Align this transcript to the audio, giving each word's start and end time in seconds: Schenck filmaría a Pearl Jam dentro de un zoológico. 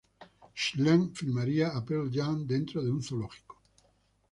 Schenck 0.55 1.15
filmaría 1.15 1.67
a 1.77 1.85
Pearl 1.85 2.09
Jam 2.11 2.47
dentro 2.47 2.81
de 2.83 2.89
un 2.89 3.03
zoológico. 3.03 3.61